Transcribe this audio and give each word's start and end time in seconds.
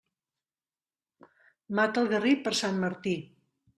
Mata 1.81 2.03
el 2.05 2.09
garrí 2.15 2.33
per 2.49 2.55
Sant 2.61 2.81
Martí. 2.87 3.15